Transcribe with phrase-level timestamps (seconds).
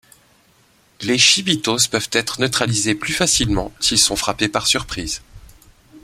[1.01, 5.21] Les shibitos peuvent être neutralisés plus facilement s'ils sont frappés par surprise.